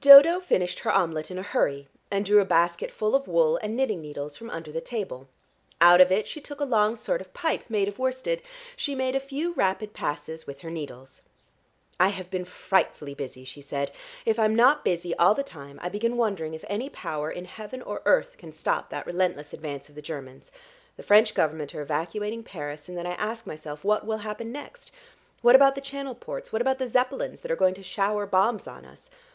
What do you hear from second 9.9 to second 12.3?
passes with her needles. "I have